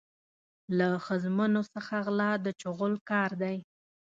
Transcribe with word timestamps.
له 0.77 0.87
ښځمنو 1.05 1.61
څخه 1.73 1.95
غلا 2.05 2.31
د 2.45 2.47
چغال 2.61 2.95
کار 3.09 3.31
دی. 3.41 3.57